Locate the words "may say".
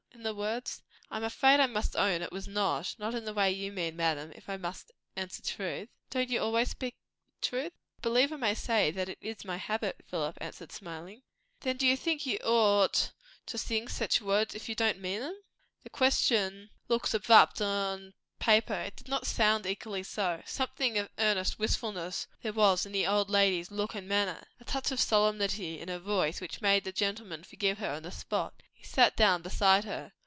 8.35-8.91